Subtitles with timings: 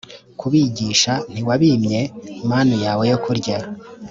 [0.39, 1.99] kubigisha ntiwabimye
[2.49, 3.57] manu yawe yo kurya